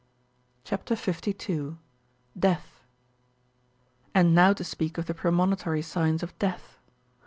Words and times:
CHAP. 0.63 0.87
52. 0.89 0.97
(51.) 1.33 1.77
DEATH. 2.35 2.83
And 4.15 4.33
now 4.33 4.51
to 4.51 4.63
speak 4.63 4.97
of 4.97 5.05
the 5.05 5.13
premonitory 5.13 5.83
signs 5.83 6.23
of 6.23 6.35
death. 6.39 6.79